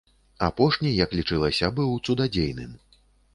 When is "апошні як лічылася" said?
0.45-1.69